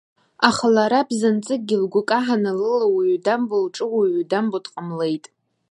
Аха 0.47 0.67
лара 0.75 1.01
бзанҵыкгьы 1.07 1.75
лгәы 1.83 2.01
каҳаны, 2.09 2.51
лыла 2.59 2.85
уаҩы 2.93 3.17
дамбо, 3.25 3.55
лҿы 3.65 3.85
уаҩы 3.93 4.23
дамбо 4.31 4.57
дҟамлеит. 4.63 5.25